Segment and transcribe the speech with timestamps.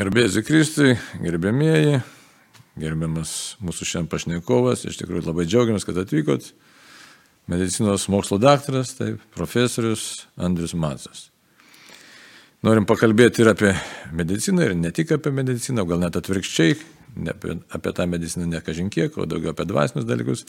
[0.00, 1.98] Gerbėsiu Kristui, gerbėmieji,
[2.80, 6.46] gerbiamas mūsų šiandien pašnekovas, iš tikrųjų labai džiaugiamės, kad atvykot.
[7.52, 11.26] Medicinos mokslo daktaras, taip, profesorius Andrius Matsas.
[12.64, 13.74] Norim pakalbėti ir apie
[14.16, 16.78] mediciną, ir ne tik apie mediciną, gal net atvirkščiai,
[17.20, 20.46] ne apie, apie tą mediciną ne kažinkiek, o daugiau apie dvasinius dalykus.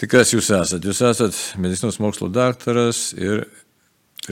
[0.00, 0.88] Tai kas jūs esate?
[0.88, 3.44] Jūs esate medicinos mokslo daktaras ir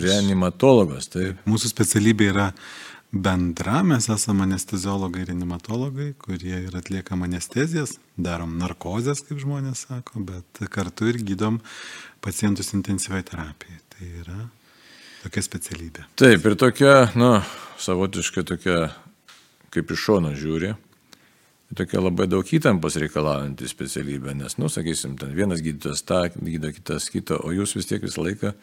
[0.01, 1.12] reanimatologas.
[1.12, 1.45] Taip.
[1.45, 2.49] Mūsų specialybė yra
[3.12, 10.22] bendra, mes esame anesteziologai ir reanimatologai, kurie ir atliekam anestezijas, darom narkozės, kaip žmonės sako,
[10.29, 11.61] bet kartu ir gydom
[12.25, 13.80] pacientus intensyviai terapijai.
[13.93, 14.39] Tai yra
[15.22, 16.06] tokia specialybė.
[16.18, 17.34] Taip, ir tokia, nu,
[17.84, 18.79] savotiškai tokia,
[19.75, 20.72] kaip iš šono žiūri,
[21.76, 27.12] tokia labai daug įtampos reikalaujanti specialybė, nes, nu, sakysim, ten vienas gydytojas tą gydo, kitas
[27.12, 28.54] kitą, o jūs vis tiek visą laiką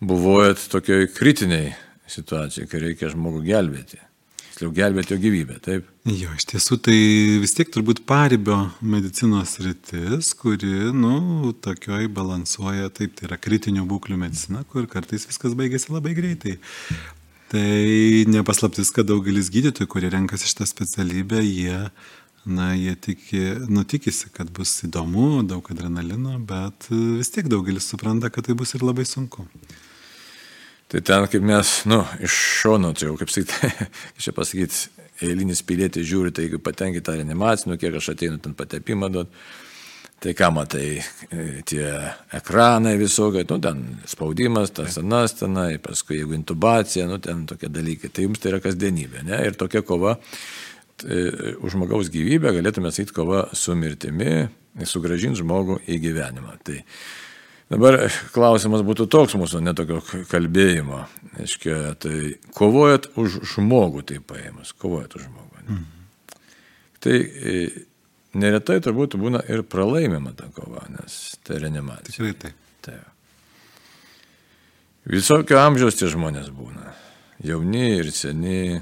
[0.00, 1.74] buvojat tokioj kritiniai
[2.10, 4.00] situacijai, kai reikia žmogų gelbėti.
[4.56, 5.88] Tiksliau, gelbėti jo gyvybę, taip?
[6.08, 6.96] Jo, iš tiesų tai
[7.42, 14.16] vis tiek turbūt paribio medicinos rytis, kuri, nu, tokioj balansuoja, taip, tai yra kritinių būklių
[14.22, 16.56] medicina, kur kartais viskas baigėsi labai greitai.
[17.52, 17.66] Tai
[18.32, 21.82] nepaslaptis, kad daugelis gydytojų, kurie renkasi šitą specialybę, jie,
[22.48, 28.32] na, jie tiki, nu, tikisi, kad bus įdomu, daug adrenalino, bet vis tiek daugelis supranta,
[28.32, 29.44] kad tai bus ir labai sunku.
[30.86, 33.70] Tai ten, kaip mes, nu, iš šono, čia jau, kaip sakyti,
[34.22, 38.54] čia pasakyti, eilinis pilietis žiūri, tai jeigu patenki tą reanimaciją, nu, kiek aš ateinu ten
[38.54, 39.32] patepimą duot,
[40.22, 41.88] tai ką matai, e, tie
[42.38, 48.12] ekranai visokie, nu, ten spaudimas, tas anas tenai, paskui jeigu intubacija, nu, ten tokie dalykai,
[48.14, 50.16] tai jums tai yra kasdienybė, ne, ir tokia kova,
[51.02, 51.20] tai,
[51.58, 54.46] už žmogaus gyvybę galėtume sakyti kova su mirtimi,
[54.86, 56.60] sugražinti žmogų į gyvenimą.
[56.62, 56.78] Tai,
[57.66, 57.98] Dabar
[58.30, 59.98] klausimas būtų toks mūsų netokio
[60.30, 61.02] kalbėjimo.
[61.42, 65.64] Aiškia, tai kovojat už žmogų, tai paėmus, kovojat už žmogų.
[65.64, 65.80] Ne?
[65.80, 66.44] Mm.
[67.02, 67.64] Tai e,
[68.38, 72.14] neretai turbūt būna ir pralaimima ta kova, nes tai reanimacija.
[72.14, 72.62] Tikrai taip.
[72.86, 73.12] taip.
[75.10, 76.94] Visokio amžiaus tie žmonės būna.
[77.46, 78.78] Jauni ir seni.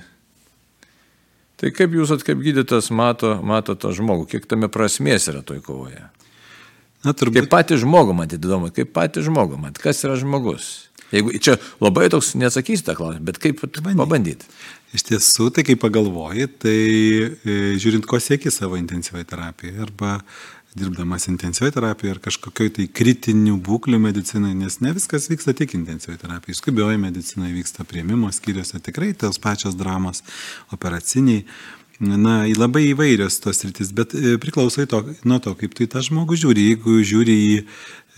[1.61, 6.05] Tai kaip jūs, kaip gydytas, mato, mato tą žmogų, kiek tame prasmės yra toj kovoje?
[7.05, 7.45] Na, turbūt...
[7.45, 10.73] Kaip patį žmogų matyti įdomu, kaip patį žmogų matyti, kas yra žmogus.
[11.15, 14.49] Jeigu čia labai toks neatsakysite tą klausimą, bet kaip pabandyti.
[14.95, 20.19] Iš tiesų, tai kai pagalvoji, tai e, žiūrint, ko siekia savo intensyviai terapijai arba
[20.75, 26.19] dirbdamas intensyviai terapijoje ar kažkokioj tai kritinių būklių medicinai, nes ne viskas vyksta tik intensyviai
[26.19, 26.59] terapijoje.
[26.59, 30.25] Skubioji medicina vyksta prieimimo skyriuose, tikrai tos pačios dramos,
[30.75, 31.45] operaciniai.
[32.05, 36.03] Na, labai įvairios tos rytis, bet e, priklauso to, nuo to, kaip tu į tą
[36.05, 36.67] žmogų žiūri.
[36.71, 37.55] Jeigu žiūri į,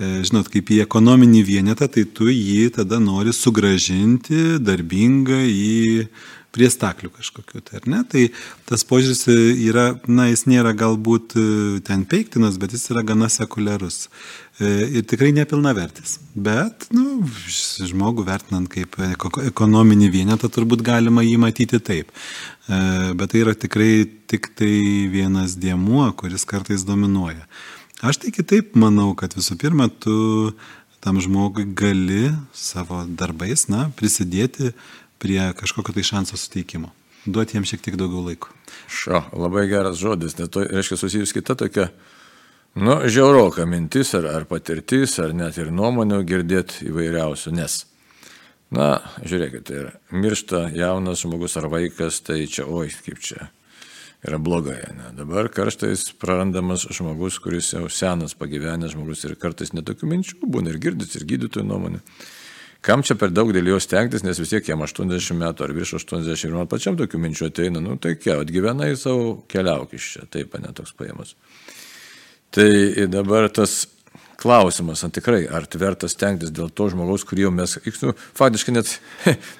[0.01, 6.09] e, žinot, kaip į ekonominį vienetą, tai tu jį tada nori sugražinti darbingą į
[6.57, 8.01] prie staklių kažkokiu, tai ar ne?
[8.09, 8.25] Tai
[8.69, 9.27] tas požiūris
[9.69, 11.47] yra, na, jis nėra galbūt e,
[11.87, 14.07] ten peiktinas, bet jis yra gana sekuliarus.
[14.57, 16.15] Ir tikrai nepilnavertis.
[16.33, 17.21] Bet, nu,
[17.85, 18.97] žmogų vertinant kaip
[19.51, 22.09] ekonominį vienetą, turbūt galima jį matyti taip.
[22.67, 24.73] Bet tai yra tikrai tik tai
[25.13, 27.45] vienas dėmuo, kuris kartais dominuoja.
[28.01, 30.17] Aš tai kitaip manau, kad visų pirma, tu
[31.05, 34.73] tam žmogui gali savo darbais, na, prisidėti
[35.23, 36.93] prie kažkokio tai šanso suteikimo.
[37.27, 38.53] Duoti jiems šiek tiek daugiau laiko.
[38.87, 41.89] Šo, labai geras žodis, nes to reiškia susijus kita tokia,
[42.79, 47.81] nu, žiauroka mintis ar, ar patirtis, ar net ir nuomonių girdėti įvairiausių, nes,
[48.71, 48.93] na,
[49.27, 53.51] žiūrėkit, yra, miršta jaunas žmogus ar vaikas, tai čia, oi, kaip čia
[54.27, 54.81] yra blogai.
[54.97, 55.11] Ne?
[55.19, 60.81] Dabar karštais prarandamas žmogus, kuris jau senas pagyvenęs žmogus ir kartais netokių minčių būna ir
[60.83, 62.03] girdit, ir gydytojų nuomonė.
[62.85, 65.97] Kam čia per daug dėl jo stengtis, nes vis tiek jam 80 metų ar virš
[66.03, 70.27] 80 ir man pačiam tokių minčių ateina, nu tai kie, atgyvenai savo keliauk iš čia,
[70.31, 71.35] taip, ne toks paėmas.
[72.55, 72.69] Tai
[73.11, 73.85] dabar tas
[74.41, 78.93] klausimas, ar tikrai, ar verta stengtis dėl to žmogaus, kurį jau mes, nu, faktiškai net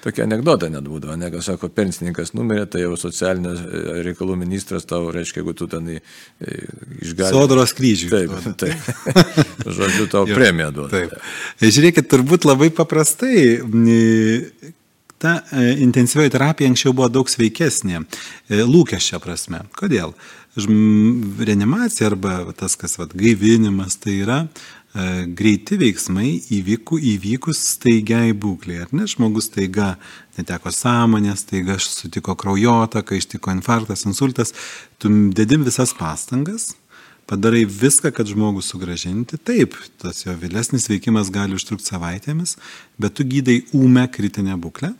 [0.03, 4.87] tokia anegdota net būdavo, ne, kas sako, pensininkas numirė, tai jau socialinės e, reikalų ministras
[4.89, 7.31] tau, reiškia, jeigu tu ten išgali.
[7.33, 8.11] Sodros kryžių.
[8.13, 8.89] Taip, taip.
[9.77, 11.03] Žodžiu, tau premiją duoda.
[11.03, 11.17] Taip.
[11.63, 13.37] Žiūrėkit, turbūt labai paprastai
[15.21, 18.03] ta e, intensyvioji terapija anksčiau buvo daug sveikesnė,
[18.49, 19.63] e, lūkesčio prasme.
[19.77, 20.15] Kodėl?
[21.45, 28.81] reanimacija arba tas, kas vat, gaivinimas, tai yra e, greiti veiksmai įvyku, įvykus staigiai būklei.
[28.81, 29.95] Ar ne žmogus staiga
[30.37, 34.53] neteko sąmonės, staiga sutiko kraujotaka, ištiko infarktas, insultas,
[34.97, 36.71] tu dedim visas pastangas,
[37.29, 39.37] padarai viską, kad žmogų sugražinti.
[39.37, 42.57] Taip, tas jo vėlesnis veikimas gali užtrukti savaitėmis,
[42.97, 44.95] bet tu gydai ūmę kritinę būklę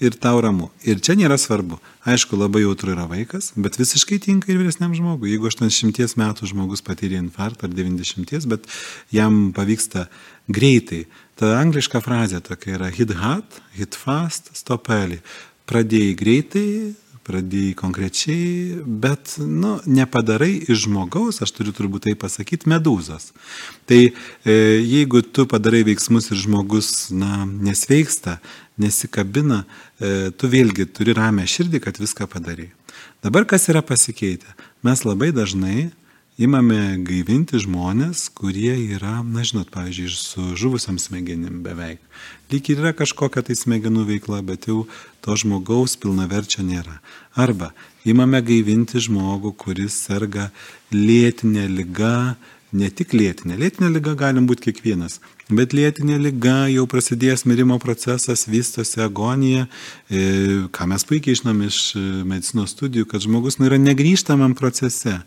[0.00, 0.68] ir tau ramu.
[0.84, 1.78] Ir čia nėra svarbu.
[2.06, 5.32] Aišku, labai jautru yra vaikas, bet visiškai tinka ir vyresniam žmogui.
[5.32, 8.68] Jeigu 80 metų žmogus patyrė infarktą ar 90, bet
[9.14, 10.06] jam pavyksta
[10.52, 11.06] greitai.
[11.36, 15.22] Ta angliška frazė tokia yra hit hard, hit fast, stop early.
[15.66, 16.68] Pradėjai greitai,
[17.26, 23.32] pradėjai konkrečiai, bet, nu, nepadarai iš žmogaus, aš turiu turbūt tai pasakyti, medūzos.
[23.90, 24.12] Tai e,
[24.78, 28.38] jeigu tu padarai veiksmus ir žmogus, na, nesveiksta,
[28.80, 29.64] nesikabina,
[30.00, 32.70] e, tu vėlgi turi ramę širdį, kad viską padarai.
[33.24, 34.48] Dabar kas yra pasikeitę?
[34.84, 35.90] Mes labai dažnai
[36.36, 42.02] imame gaivinti žmonės, kurie yra, na žinot, pavyzdžiui, su žuvusiam smegenim beveik.
[42.52, 44.84] Lyg ir yra kažkokia tai smegenų veikla, bet jau
[45.24, 47.00] to žmogaus pilnaverčio nėra.
[47.34, 47.72] Arba
[48.04, 50.50] imame gaivinti žmogų, kuris serga
[50.92, 52.36] lėtinė lyga,
[52.76, 55.18] ne tik lėtinė, lėtinė lyga galim būti kiekvienas,
[55.48, 59.66] bet lėtinė lyga jau prasidėjęs mirimo procesas, vystosi agonija,
[60.10, 60.22] e,
[60.76, 61.80] ką mes puikiai žinom iš
[62.28, 65.20] medicinos studijų, kad žmogus nu, yra negryžtamam procese.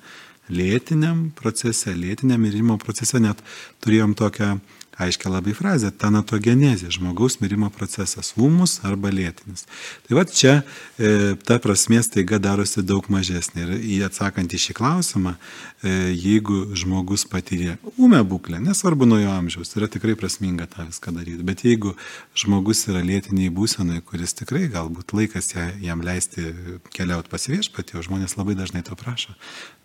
[0.49, 3.41] Lėtiniam procese, lėtiniam mirimo procese net
[3.85, 4.55] turėjom tokią
[4.99, 9.65] aiškia labai frazė- tanatogenezė- žmogaus mirimo procesas- ūmus arba lėtinis.
[10.07, 10.63] Tai va čia
[10.99, 13.79] e, ta prasmės taiga darosi daug mažesnė.
[13.79, 15.35] Ir atsakant į šį klausimą,
[15.83, 21.13] e, jeigu žmogus patyrė ūmę būklę, nesvarbu nuo jo amžiaus, yra tikrai prasminga tą viską
[21.15, 21.43] daryti.
[21.43, 21.95] Bet jeigu
[22.35, 26.53] žmogus yra lėtiniai būsenai, kuris tikrai galbūt laikas jam leisti
[26.91, 29.35] keliauti pas viešpatį, o žmonės labai dažnai to prašo,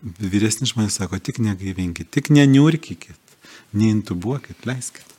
[0.03, 3.24] vyresni žmonės sako, tik negaivinkit, tik neniurkykit
[3.77, 5.15] neintubuokit, leiskit.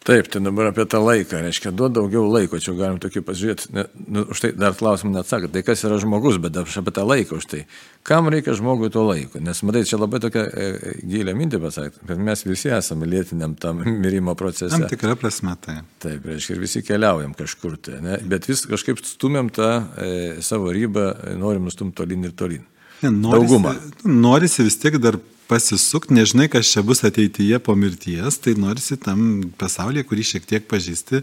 [0.00, 3.82] Taip, tai dabar apie tą laiką, reiškia, duod daugiau laiko, čia galim tokį pasižiūrėti, ne,
[4.08, 7.36] nu, už tai dar klausimą neatsakot, tai kas yra žmogus, bet aš apie tą laiką
[7.36, 7.60] už tai.
[8.08, 9.42] Kam reikia žmogui to laiko?
[9.44, 13.52] Nes, matai, čia labai tokia e, e gilė mintė pasakyti, kad mes visi esame lėtiniam
[13.60, 14.72] tam mirimo procese.
[14.72, 15.82] Tam tikra prasme tai.
[16.00, 18.16] Taip, reiškia, ir visi keliaujam kažkur tai, ne?
[18.32, 19.68] bet vis kažkaip stumiam tą
[20.00, 22.64] e, savo ribą, norim nustumti tolin ir tolin.
[23.02, 23.76] Ne, norisi, Daugumą.
[24.08, 29.42] Norisi vis tiek dar pasisukti, nežinai, kas čia bus ateityje po mirties, tai norisi tam
[29.60, 31.22] pasaulyje, kurį šiek tiek pažįsti,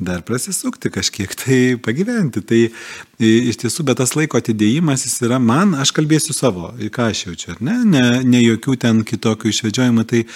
[0.00, 2.42] dar prasisukti, kažkiek tai pagyventi.
[2.48, 2.60] Tai
[3.28, 7.52] iš tiesų, bet tas laiko atidėjimas jis yra man, aš kalbėsiu savo, ką aš jaučiu,
[7.56, 10.28] ar ne, ne, ne jokių ten kitokių išvedžiojimų, tai e,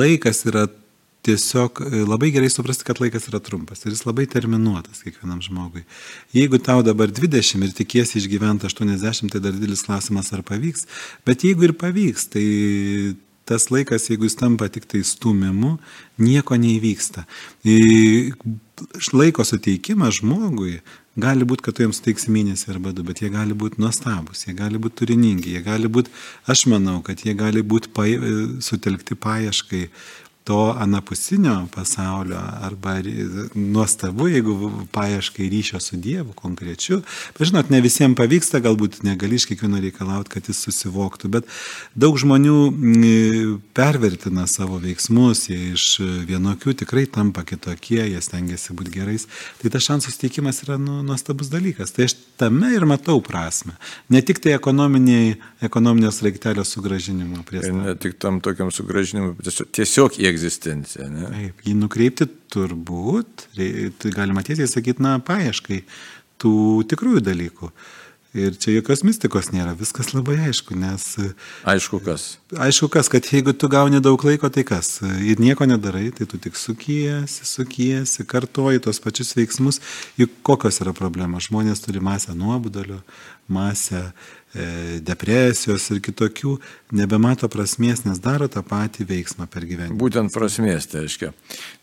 [0.00, 0.66] laikas yra
[1.26, 5.84] tiesiog e, labai gerai suprasti, kad laikas yra trumpas ir jis labai terminuotas kiekvienam žmogui.
[6.36, 10.86] Jeigu tau dabar 20 ir tikiesi išgyventi 80, tai dar didelis klausimas, ar pavyks.
[11.28, 12.46] Bet jeigu ir pavyks, tai
[13.50, 15.74] tas laikas, jeigu jis tampa tik tai stumimu,
[16.22, 17.26] nieko neįvyksta.
[19.12, 20.78] Laiko suteikimas žmogui
[21.20, 24.54] gali būti, kad tu jiems suteiksi mėnesį arba du, bet jie gali būti nuostabus, jie
[24.56, 26.12] gali būti turiningi, jie gali būti,
[26.48, 28.06] aš manau, kad jie gali būti pa,
[28.64, 29.82] sutelkti paieškai
[30.50, 32.96] to anapusinio pasaulio arba
[33.54, 37.02] nuostabu, jeigu paieškai ryšio su Dievu konkrečiu.
[37.38, 41.46] Bet žinot, ne visiems pavyksta, galbūt negali iš kiekvieno reikalauti, kad jis susivoktų, bet
[41.94, 42.56] daug žmonių
[43.78, 45.84] pervertina savo veiksmus, jie iš
[46.26, 49.28] vienokių tikrai tampa kitokie, jie stengiasi būti gerais.
[49.62, 51.94] Tai tas šansų steikimas yra nu, nuostabus dalykas.
[51.94, 53.78] Tai aš tame ir matau prasme.
[54.10, 57.62] Ne tik tai ekonominės raiktelio sugražinimo prie.
[57.70, 61.08] Ne tik tam tokiam sugražinimui, tiesiog, tiesiog į egzistenciją.
[61.12, 61.28] Ne?
[61.28, 65.82] Taip, jį nukreipti turbūt, tai galima tiesiai sakyti, na, paieškai
[66.40, 66.54] tų
[66.90, 67.70] tikrųjų dalykų.
[68.30, 71.02] Ir čia jokios mistikos nėra, viskas labai aišku, nes...
[71.66, 72.36] Aišku kas.
[72.54, 75.00] Aišku kas, kad jeigu tu gauni daug laiko, tai kas?
[75.02, 79.80] Ir nieko nedarai, tai tu tik sukiesi, sukiesi, kartoji tos pačius veiksmus.
[80.20, 81.48] Juk kokios yra problemos?
[81.48, 83.00] Žmonės turi masę nuobodulio,
[83.50, 86.54] masę e, depresijos ir kitokių,
[87.00, 89.98] nebemato prasmės, nes daro tą patį veiksmą per gyvenimą.
[89.98, 91.32] Būtent prasmės, tai aiškia.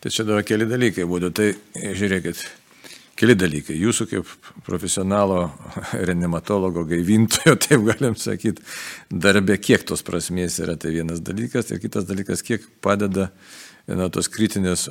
[0.00, 1.30] Tai čia dar keli dalykai būtų.
[1.36, 2.40] Tai žiūrėkit,
[3.18, 3.74] Keli dalykai.
[3.74, 4.28] Jūsų kaip
[4.66, 5.48] profesionalo
[6.08, 8.62] reanimatologo, gaivintojo, taip galim sakyti,
[9.10, 11.72] darbė, kiek tos prasmės yra, tai vienas dalykas.
[11.74, 13.32] Ir kitas dalykas, kiek padeda
[13.88, 14.86] na, tos kritinės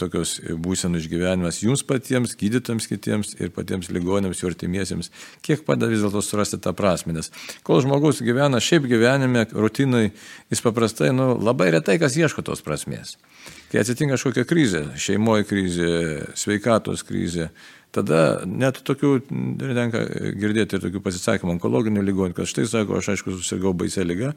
[0.00, 5.12] tokios būsenų išgyvenimas jums patiems, gydytams kitiems ir patiems ligonėms, jų artimiesiems,
[5.46, 7.14] kiek padeda vis dėlto surasti tą prasme.
[7.14, 7.30] Nes
[7.66, 10.08] kol žmogus gyvena šiaip gyvenime, rutinai,
[10.50, 13.18] jis paprastai, nu, labai retai kas ieško tos prasmės.
[13.68, 15.90] Kai atsitinka kažkokia krizė, šeimoje krizė,
[16.40, 17.50] sveikatos krizė,
[17.92, 19.12] tada net tokių,
[19.76, 20.04] tenka
[20.40, 24.32] girdėti ir tokių pasisakymų onkologinių lygonių, kad štai sako, aš aišku susirgau baisę lygą,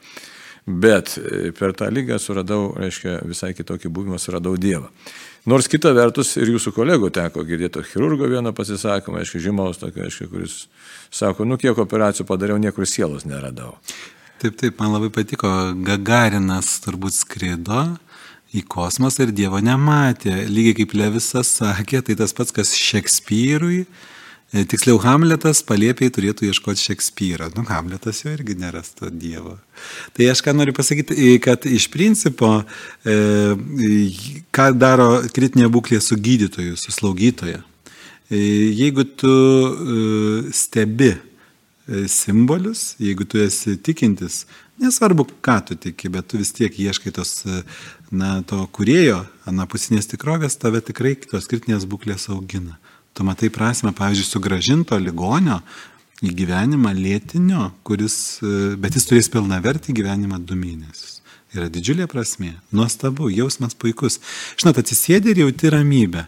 [0.67, 1.15] bet
[1.57, 4.91] per tą lygą suradau, reiškia, visai kitokį buvimą, suradau Dievą.
[5.49, 10.27] Nors kita vertus ir jūsų kolegų teko girdėti chirurgo vieną pasisakymą, aišku, žymaus tokio, aišku,
[10.29, 10.65] kuris
[11.09, 13.77] sako, nu kiek operacijų padariau, niekur sielos neradau.
[14.41, 15.49] Taip, taip, man labai patiko,
[15.85, 17.83] Gagarinas turbūt skrido
[18.55, 20.43] į kosmosą ir Dievo nematė.
[20.51, 23.85] Lygiai kaip Levisas sakė, tai tas pats, kas Šekspyrui,
[24.51, 27.51] e, tiksliau Hamletas paliepiai turėtų ieškoti Šekspyrą.
[27.55, 29.57] Nu, Hamletas jo irgi nerastų Dievo.
[30.17, 32.61] Tai aš ką noriu pasakyti, kad iš principo,
[33.05, 33.17] e,
[34.51, 37.63] ką daro kritinė būklė su gydytoju, su slaugytoja.
[38.31, 38.37] E,
[38.75, 41.30] jeigu tu e, stebi e,
[42.11, 44.45] simbolius, jeigu tu esi tikintis,
[44.81, 47.43] nesvarbu, ką tu tiki, bet tu vis tiek ieškai tos,
[48.11, 52.77] na, to kurėjo, anapusinės tikrovės, tave tikrai tos kritinės būklės augina.
[53.13, 55.59] Tu matai prasme, pavyzdžiui, sugražinto ligonio
[56.21, 58.15] į gyvenimą lėtinio, kuris,
[58.79, 61.19] bet jis turės pilna vertį gyvenimą du mėnesius.
[61.51, 64.21] Yra didžiulė prasme, nuostabu, jausmas puikus.
[64.61, 66.23] Žinot, atsisėdė ir jauti ramybę.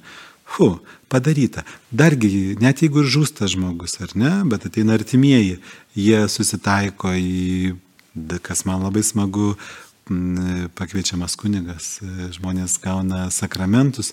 [0.54, 0.74] Fu,
[1.14, 1.64] padaryta.
[1.94, 5.60] Dargi, net jeigu ir žūsta žmogus, ar ne, bet ateina artimieji,
[5.96, 7.74] jie susitaiko į,
[8.44, 9.54] kas man labai smagu,
[10.76, 11.98] pakviečiamas kunigas,
[12.36, 14.12] žmonės gauna sakramentus,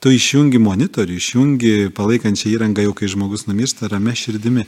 [0.00, 4.64] tu išjungi monitorių, išjungi palaikančią įrangą jau kai žmogus numiršta ramia širdimi.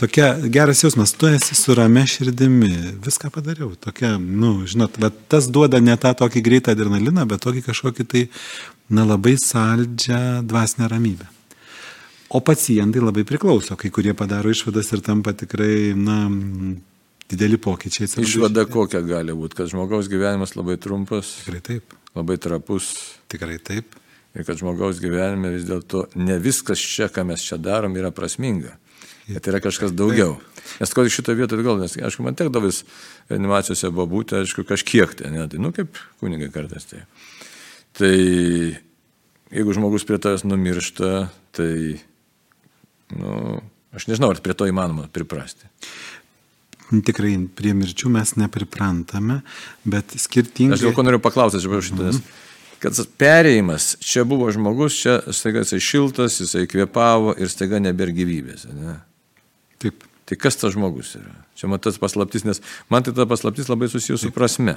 [0.00, 2.72] Tokia geras jausmas, tu esi su ramia širdimi,
[3.04, 3.72] viską padariau.
[3.78, 8.24] Tokia, nu, žinot, bet tas duoda ne tą tokį greitą adrenaliną, bet tokį kažkokį tai,
[8.92, 11.28] na, labai saldžią dvasinę ramybę.
[12.32, 16.20] O pacientai labai priklauso, kai kurie padaro išvadas ir tampa tikrai, na,
[17.28, 18.08] dideli pokyčiai.
[18.22, 21.38] Išvada kokia gali būti, kad žmogaus gyvenimas labai trumpas.
[21.42, 21.98] Tikrai taip.
[22.16, 22.92] Labai trapus.
[23.32, 23.98] Tikrai taip
[24.34, 28.76] ir kad žmogaus gyvenime vis dėlto ne viskas čia, ką mes čia darom, yra prasminga.
[29.28, 30.38] Bet yra kažkas daugiau.
[30.80, 32.82] Nes kodėl šitą vietą gal, nes, aišku, man tekdavo vis
[33.32, 37.04] animacijose buvo būti, aišku, kažkiek ten, tai, nu, kaip kunigai kartais tai.
[37.98, 38.12] Tai
[39.52, 41.10] jeigu žmogus prie tavęs numiršta,
[41.56, 41.72] tai,
[43.16, 43.58] nu,
[43.92, 45.68] aš nežinau, ar prie to įmanoma priprasti.
[46.92, 49.40] Tikrai prie mirčių mes nepriprantame,
[49.88, 50.76] bet skirtingai.
[50.76, 52.40] Aš dėl ko noriu paklausyti, aš šitą, nes mm -hmm
[52.82, 58.66] kad perėjimas, čia buvo žmogus, čia staiga jisai šiltas, jisai kvepavo ir staiga nebėra gyvybės.
[58.74, 58.96] Ne?
[59.82, 60.08] Taip.
[60.22, 61.32] Tai kas tas žmogus yra?
[61.58, 64.76] Čia man tas paslaptis, nes man tai ta paslaptis labai susijus su prasme.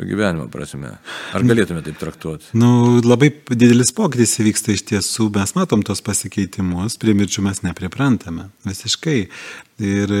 [0.00, 0.94] Su gyvenimo prasme.
[1.36, 2.46] Ar galėtume taip traktuoti?
[2.56, 8.46] Nu, labai didelis pokytis įvyksta iš tiesų, mes matom tos pasikeitimus, prie mirčių mes nepriprantame.
[8.64, 9.18] Visiškai.
[9.84, 10.14] Ir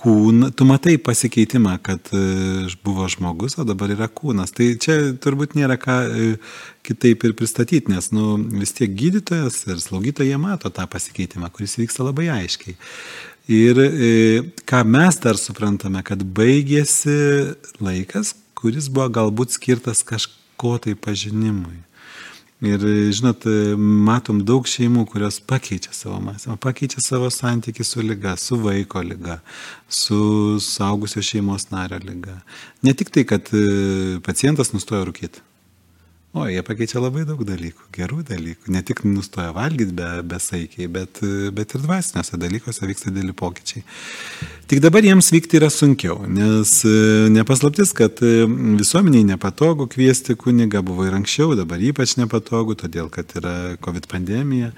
[0.00, 2.22] kūną, tu matai pasikeitimą, kad e,
[2.86, 4.54] buvo žmogus, o dabar yra kūnas.
[4.56, 6.30] Tai čia turbūt nėra ką e,
[6.88, 12.08] kitaip ir pristatyti, nes nu, vis tiek gydytojas ir slaugytojai mato tą pasikeitimą, kuris vyksta
[12.08, 12.78] labai aiškiai.
[13.52, 14.14] Ir e,
[14.64, 17.18] ką mes dar suprantame, kad baigėsi
[17.84, 21.82] laikas, kuris buvo galbūt skirtas kažko tai pažinimui.
[22.62, 23.42] Ir žinot,
[24.06, 29.40] matom daug šeimų, kurios pakeičia savo mąstymą, pakeičia savo santykių su lyga, su vaiko lyga,
[29.90, 32.36] su saugusio šeimos nario lyga.
[32.86, 33.50] Ne tik tai, kad
[34.22, 35.42] pacientas nustoja rūkyti.
[36.32, 38.70] O, jie pakeičia labai daug dalykų, gerų dalykų.
[38.72, 41.20] Ne tik nustoja valgyti be, besaikiai, bet,
[41.52, 43.82] bet ir dvasiniuose dalykuose vyksta dėlį pokyčiai.
[44.70, 46.94] Tik dabar jiems vykti yra sunkiau, nes e,
[47.34, 48.46] nepaslaptis, kad e,
[48.80, 54.72] visuomeniai nepatogu kviesti kunigą buvo ir anksčiau, dabar ypač nepatogu, todėl kad yra COVID pandemija,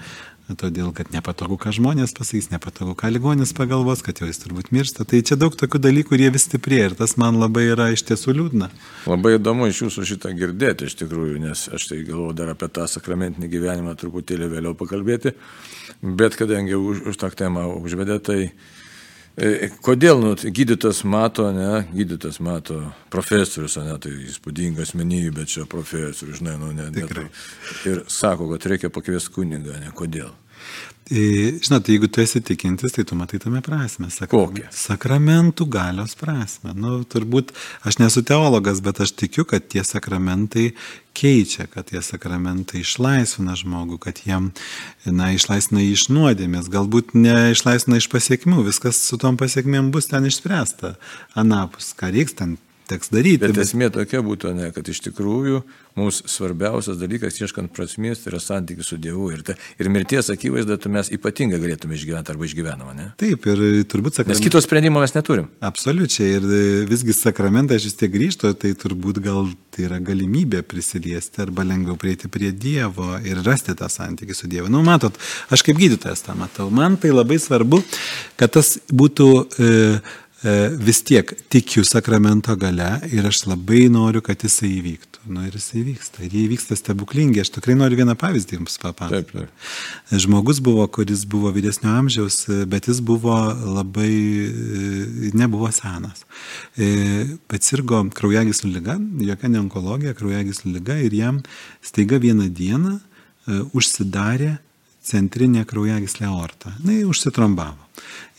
[0.53, 5.07] todėl kad nepatogu, ką žmonės pasakys, nepatogu, ką ligonis pagalvos, kad jau jis turbūt miršta.
[5.09, 8.35] Tai čia daug tokių dalykų jie vis stiprėja ir tas man labai yra iš tiesų
[8.37, 8.69] liūdna.
[9.09, 12.85] Labai įdomu iš jūsų šitą girdėti iš tikrųjų, nes aš tai galvoju dar apie tą
[12.91, 15.33] sakramentinį gyvenimą truputėlį vėliau pakalbėti,
[16.05, 18.39] bet kadangi už, už tą temą užvedė, tai
[19.83, 22.77] Kodėl nu, tai gydytas mato, ne, gydytas mato
[23.11, 27.27] profesorius, ne, tai įspūdinga asmenybė, čia profesorius, žinai, nu, ne, ne,
[27.91, 30.31] ir sako, kad reikia pakviesti kunigą, ne, kodėl.
[31.11, 34.07] Žinot, jeigu tu esi tikintis, tai tu matai tame prasme.
[34.09, 34.55] Sakram?
[34.73, 36.73] Sakramentų galios prasme.
[36.73, 37.51] Nu, turbūt
[37.85, 40.71] aš nesu teologas, bet aš tikiu, kad tie sakramentai
[41.15, 44.51] keičia, kad tie sakramentai išlaisvina žmogų, kad jiem,
[45.07, 50.95] na, išlaisvina iš nuodėmės, galbūt neišlaisvina iš pasiekmių, viskas su tom pasiekmėm bus ten išspręsta.
[51.39, 52.57] Anapus, ką reiks ten
[52.89, 53.41] teks daryti.
[53.43, 55.61] Bet, bet esmė tokia būtų, ne, kad iš tikrųjų
[55.95, 59.29] mums svarbiausias dalykas, ieškant prasmės, tai yra santykis su Dievu.
[59.31, 63.07] Ir, ta, ir mirties akivaizdu, tai mes ypatingai galėtume išgyventi arba išgyvenama, ne?
[63.21, 63.61] Taip, ir
[63.91, 64.35] turbūt sakramentai.
[64.35, 65.47] Nes kito sprendimo mes neturim.
[65.63, 66.33] Absoliučiai.
[66.35, 66.49] Ir
[66.89, 71.95] visgi sakramentai aš vis tiek grįžtu, tai turbūt gal tai yra galimybė prisiliesti arba lengviau
[71.99, 74.67] prieiti prie Dievo ir rasti tą santykį su Dievu.
[74.67, 75.15] Na, nu, matot,
[75.51, 76.67] aš kaip gydytojas tą matau.
[76.73, 77.81] Man tai labai svarbu,
[78.39, 79.31] kad tas būtų...
[79.59, 79.73] E,
[80.77, 85.23] vis tiek tikiu sakramento gale ir aš labai noriu, kad jisai įvyktų.
[85.33, 86.21] Nu ir jisai vyksta.
[86.25, 87.41] Ir jie vyksta stebuklingi.
[87.41, 89.47] Aš tikrai noriu vieną pavyzdį jums papasakoti.
[90.13, 93.33] Žmogus buvo, kuris buvo vyresnio amžiaus, bet jis buvo
[93.77, 94.11] labai,
[95.33, 96.27] nebuvo senas.
[96.77, 98.99] Bet sirgo kraujagyslių lyga,
[99.31, 101.41] jokia ne onkologija, kraujagyslių lyga ir jam
[101.85, 102.99] staiga vieną dieną
[103.73, 104.59] užsidarė
[105.05, 106.73] centrinė kraujagyslė aorta.
[106.85, 107.84] Na, užsitrombavo.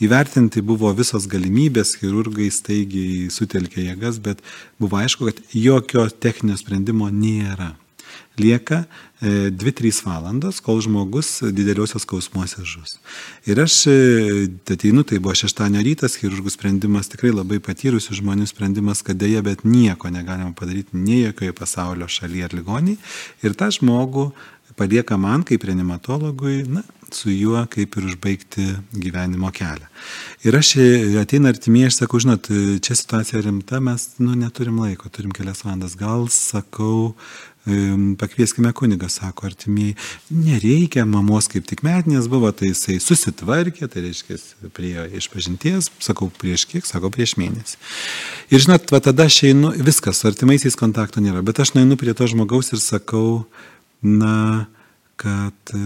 [0.02, 4.44] Įvertinti buvo visos galimybės, chirurgai staigiai sutelkė jėgas, bet
[4.80, 7.72] buvo aišku, kad jokio techninio sprendimo nėra.
[8.36, 8.82] Lieka
[9.22, 12.98] 2-3 e, valandos, kol žmogus dideliuosios skausmuose žus.
[13.48, 13.94] Ir aš e,
[14.74, 19.64] ateinu, tai buvo šeštadienio rytas, chirurgų sprendimas, tikrai labai patyrusių žmonių sprendimas, kad dėja, bet
[19.64, 23.00] nieko negalima padaryti nei jokioje pasaulio šalyje ar ligoniai.
[23.40, 24.28] Ir tą žmogų
[24.76, 29.90] palieka man kaip reanimatologui, na, su juo kaip ir užbaigti gyvenimo kelią.
[30.46, 30.74] Ir aš
[31.22, 32.48] ateina artimieji, aš sakau, žinot,
[32.84, 35.96] čia situacija rimta, mes, nu, neturim laiko, turim kelias valandas.
[35.98, 37.14] Gal, sakau,
[38.18, 39.96] pakvieskime kunigą, sako artimieji,
[40.30, 44.38] nereikia, mamos kaip tik metinės buvo, tai jisai susitvarkė, tai reiškia,
[44.76, 47.80] prie išpažinties, sakau, prieš kiek, sako, prieš mėnesį.
[48.54, 52.14] Ir žinot, va tada aš einu, viskas, su artimaisiais kontakto nėra, bet aš nueinu prie
[52.14, 53.44] to žmogaus ir sakau,
[54.02, 54.68] na,
[55.16, 55.78] kad e,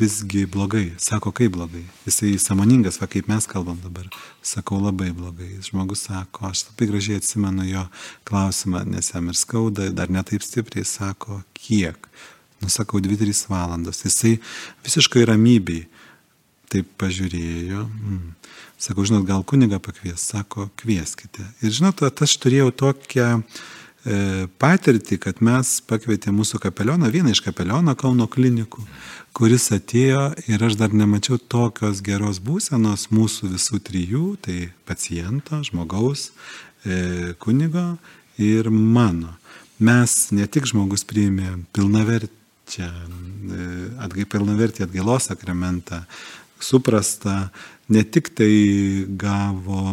[0.00, 0.94] visgi blogai.
[0.98, 1.84] Sako, kaip blogai.
[2.06, 4.08] Jisai samoningas, va kaip mes kalbam dabar.
[4.42, 5.58] Sakau, labai blogai.
[5.64, 7.84] Žmogus sako, aš labai gražiai atsimenu jo
[8.28, 12.08] klausimą, nes jam ir skauda, dar netaip stipriai, sako, kiek.
[12.64, 14.00] Nusakau, 2-3 valandos.
[14.06, 14.38] Jisai
[14.86, 15.84] visiškai ramybei
[16.72, 17.84] taip pažiūrėjo.
[17.86, 18.34] Mm.
[18.80, 21.44] Sakau, žinot, gal kuniga pakvies, sako, kvieskite.
[21.60, 23.75] Ir žinot, aš turėjau tokią E,
[24.62, 28.84] patirtį, kad mes pakvietėme mūsų kapelioną, vieną iš kapeliono Kauno klinikų,
[29.36, 36.30] kuris atėjo ir aš dar nemačiau tokios geros būsenos mūsų visų trijų, tai paciento, žmogaus,
[36.84, 37.96] e, kunigo
[38.38, 39.34] ir mano.
[39.78, 42.90] Mes ne tik žmogus priėmė pilnavertį, e,
[44.06, 46.04] atgai, pilnavertį atgailos sakramentą,
[46.60, 47.50] suprasta,
[47.88, 49.92] ne tik tai gavo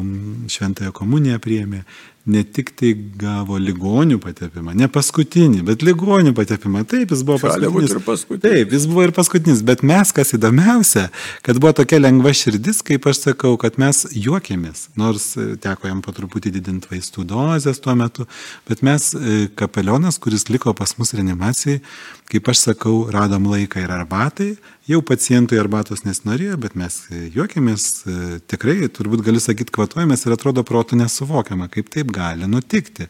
[0.50, 1.84] šventąją komuniją priėmė,
[2.25, 6.85] ne tik tai gavo ligonių patepimą, ne paskutinį, bet ligonių patepimą.
[6.87, 7.95] Taip, jis buvo paskutinis.
[8.05, 8.43] paskutinis.
[8.45, 11.09] Taip, jis buvo ir paskutinis, bet mes, kas įdomiausia,
[11.43, 15.99] kad buvo tokia lengva širdis, kaip aš sakau, kad mes juokėmės, nors e, teko jam
[16.05, 18.27] po truputį didinti vaistų dozes tuo metu,
[18.69, 21.81] bet mes, e, kapelionas, kuris liko pas mus reanimacijai,
[22.31, 27.21] kaip aš sakau, radom laiką ir arbatai, Jau pacientui arbatos nesinorėjo, bet mes e,
[28.51, 33.08] tikrai, turbūt galiu sakyti, kvatuojamės ir atrodo protų nesuvokiama, kaip taip gali nutikti.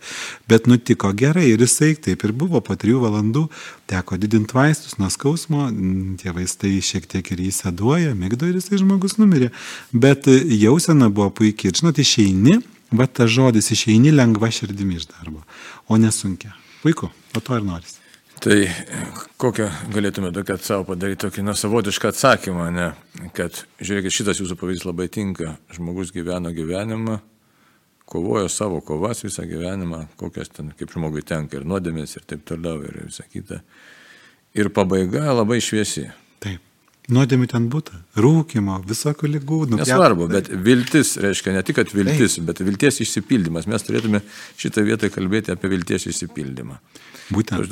[0.50, 3.46] Bet nutiko gerai ir jisai taip ir buvo, po trijų valandų
[3.92, 5.68] teko didinti vaistus nuo skausmo,
[6.22, 9.52] tie vaistai šiek tiek ir įsėduoja, mygdo ir jisai žmogus numirė.
[9.94, 12.60] Bet jausena buvo puikiai ir, žinot, išeini,
[12.94, 15.44] va tas žodis išeini lengva širdimi iš darbo,
[15.88, 16.56] o nesunkia.
[16.84, 18.04] Puiku, o to ir norisi.
[18.44, 18.58] Tai
[19.39, 22.89] kokią galėtume tokią savo padaryti tokį na, savotišką atsakymą, ne?
[23.38, 25.54] kad žiūrėkit, šitas jūsų pavyzdys labai tinka.
[25.72, 27.22] Žmogus gyveno gyvenimą,
[28.06, 32.84] kovojo savo kovas visą gyvenimą, kokias ten, kaip žmogui tenka ir nuodėmės ir taip toliau
[32.86, 33.62] ir visą kitą.
[34.54, 36.10] Ir pabaiga labai šviesi.
[36.44, 36.62] Taip.
[37.12, 39.58] Nuodėmė ten būtų, rūkimo, visokio lygų.
[39.74, 42.46] Nesvarbu, bet viltis reiškia ne tik, kad viltis, Taip.
[42.48, 43.68] bet vilties išsipildymas.
[43.68, 44.22] Mes turėtume
[44.62, 46.78] šitą vietą kalbėti apie vilties išsipildymą.
[47.32, 47.72] Būtent.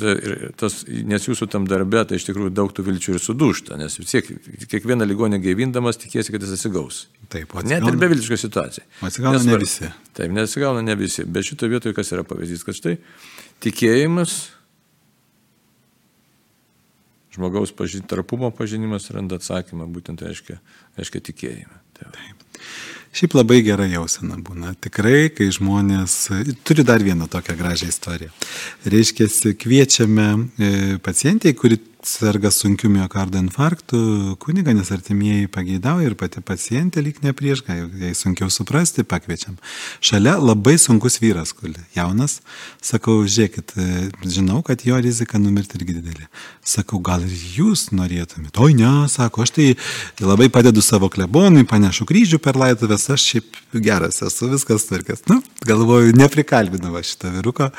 [0.58, 4.14] Tas, nes jūsų tam darbe, tai iš tikrųjų daug tų vilčių ir sudūšta, nes vis
[4.14, 4.30] tiek
[4.72, 7.02] kiekvieną ligonę gaivindamas tikėsi, kad jis atsigaus.
[7.26, 7.68] Taip, atsigauna.
[7.74, 8.86] Net ir beviltiška situacija.
[9.04, 9.92] Atsigauna nes, ne visi.
[10.16, 11.26] Taip, nesigauna ne visi.
[11.28, 12.96] Bet šitoje vietoje kas yra pavyzdys, kad štai
[13.66, 14.38] tikėjimas,
[17.36, 20.58] žmogaus pažin, tarpumo pažinimas randa atsakymą, būtent reiškia,
[20.96, 21.80] reiškia tikėjimą.
[21.98, 22.16] Taip.
[22.16, 22.62] Taip.
[23.12, 24.72] Šiaip labai gera jausena būna.
[24.80, 26.14] Tikrai, kai žmonės...
[26.64, 28.32] Turiu dar vieną tokią gražią istoriją.
[28.88, 29.28] Reiškia,
[29.60, 30.70] kviečiame e,
[31.04, 37.32] pacientai, kuri serga sunkiu miocardo infarktu, kuniga, nes artimieji pageidauja ir pati pacientė lyg ne
[37.36, 39.56] prieš, jai sunkiau suprasti, pakviečiam.
[40.02, 42.40] Šalia labai sunkus vyras, kuli jaunas,
[42.82, 43.76] sakau, žiūrėkit,
[44.26, 46.28] žinau, kad jo rizika numirti irgi didelė.
[46.64, 48.58] Sakau, gal ir jūs norėtumėte?
[48.64, 49.68] Oi, ne, sako, aš tai
[50.22, 55.22] labai padedu savo klebonui, panešu kryžių per laidotuvės, aš šiaip geras esu, viskas tvarkas.
[55.30, 57.70] Nu, galvoju, neprikalbinau šitą vyruką.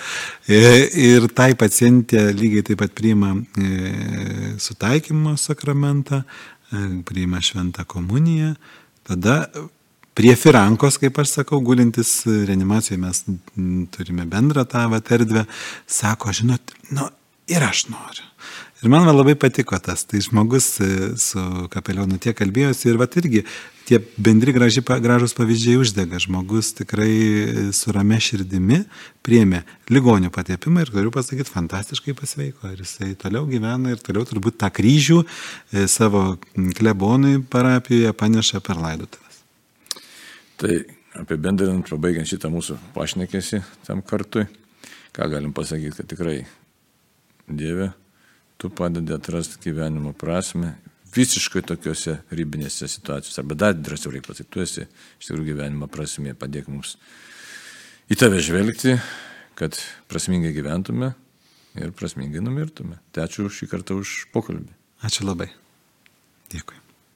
[0.47, 0.61] E,
[0.99, 8.53] ir tai pacientė lygiai taip pat priima e, sutaikymo sakramentą, e, priima šventą komuniją,
[9.07, 9.37] tada
[10.13, 13.23] prie firankos, kaip aš sakau, gulintis reanimacijoje mes
[13.95, 15.47] turime bendrą tą vat erdvę,
[15.89, 17.09] sako, žinot, nu
[17.49, 18.29] ir aš noriu.
[18.83, 21.39] Ir man labai patiko tas, tai žmogus e, su
[21.71, 23.45] kapelionu tiek kalbėjosi ir va irgi
[23.87, 26.19] tie bendri graži, gražus pavyzdžiai uždega.
[26.19, 28.81] Žmogus tikrai e, su rame širdimi
[29.23, 32.73] priemė ligonių patepimą ir galiu pasakyti, fantastiškai pasveiko.
[32.73, 38.83] Ir jisai toliau gyvena ir toliau turbūt tą kryžių e, savo klebonui parapijoje paneša per
[38.83, 39.41] laidotuvės.
[40.59, 40.75] Tai
[41.23, 44.49] apibendrinant, pabaigiant šitą mūsų pašnekėsi tam kartui,
[45.15, 46.41] ką galim pasakyti, kad tikrai
[47.47, 47.93] Dieve,
[48.63, 50.69] tu padedi atrasti gyvenimo prasme
[51.11, 53.41] visiškai tokiuose ribinėse situacijose.
[53.41, 56.93] Arba dar drąsiau reikia pasakyti, tu esi iš tikrųjų gyvenimo prasme, padėk mums
[58.07, 58.95] į tave žvelgti,
[59.59, 59.75] kad
[60.07, 61.11] prasmingai gyventume
[61.75, 63.01] ir prasmingai numirtume.
[63.11, 64.71] Tai ačiū šį kartą už pokalbį.
[65.03, 65.51] Ačiū labai.
[66.55, 66.82] Dėkui.